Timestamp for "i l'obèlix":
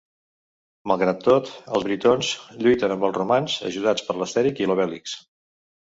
4.69-5.21